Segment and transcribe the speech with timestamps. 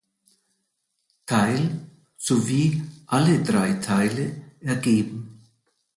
[1.27, 1.69] Teil"
[2.17, 5.43] sowie "alle drei Teile" ergeben.